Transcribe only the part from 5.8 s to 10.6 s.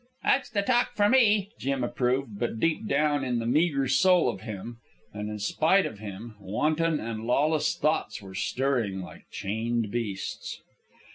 of him, wanton and lawless thoughts were stirring like chained beasts.